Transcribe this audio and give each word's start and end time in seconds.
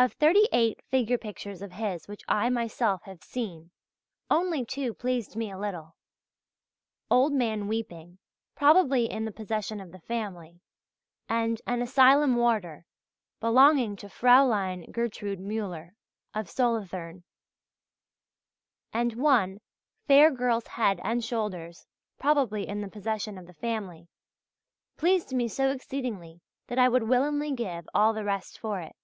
Of 0.00 0.12
thirty 0.12 0.44
eight 0.52 0.80
figure 0.92 1.18
pictures 1.18 1.60
of 1.60 1.72
his 1.72 2.06
which 2.06 2.22
I 2.28 2.50
myself 2.50 3.02
have 3.02 3.24
seen, 3.24 3.62
two 3.64 3.70
only 4.36 4.64
pleased 4.64 5.34
me 5.34 5.50
a 5.50 5.58
little 5.58 5.96
("Old 7.10 7.32
Man 7.32 7.66
Weeping," 7.66 8.18
probably 8.54 9.10
in 9.10 9.24
the 9.24 9.32
possession 9.32 9.80
of 9.80 9.90
the 9.90 9.98
family; 9.98 10.60
and 11.28 11.60
"An 11.66 11.82
Asylum 11.82 12.36
Warder," 12.36 12.84
belonging 13.40 13.96
to 13.96 14.06
Frl. 14.06 14.88
Gertrud 14.92 15.38
Müller 15.40 15.96
of 16.32 16.48
Solothurn), 16.48 17.24
and 18.92 19.14
one 19.14 19.60
("Fair 20.06 20.30
Girl's 20.30 20.68
Head 20.68 21.00
and 21.02 21.24
Shoulders," 21.24 21.88
probably 22.20 22.68
in 22.68 22.82
the 22.82 22.88
possession 22.88 23.36
of 23.36 23.48
the 23.48 23.52
family) 23.54 24.06
pleased 24.96 25.32
me 25.34 25.48
so 25.48 25.72
exceedingly 25.72 26.40
that 26.68 26.78
I 26.78 26.88
would 26.88 27.02
willingly 27.08 27.50
give 27.50 27.88
all 27.92 28.12
the 28.12 28.22
rest 28.22 28.60
for 28.60 28.80
it. 28.80 28.94